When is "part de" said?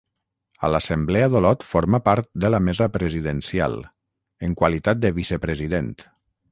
2.07-2.51